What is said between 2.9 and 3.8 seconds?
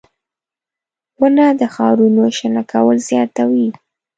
زیاتوي.